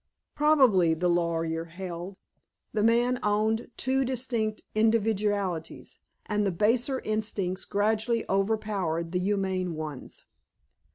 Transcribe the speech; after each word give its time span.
Probably, 0.35 0.95
the 0.95 1.07
lawyer 1.09 1.65
held, 1.65 2.17
the 2.73 2.81
man 2.81 3.19
owned 3.21 3.69
two 3.77 4.03
distinct 4.03 4.63
individualities, 4.73 5.99
and 6.25 6.43
the 6.43 6.49
baser 6.49 7.01
instincts 7.01 7.65
gradually 7.65 8.25
overpowered 8.27 9.11
the 9.11 9.19
humane 9.19 9.75
ones. 9.75 10.25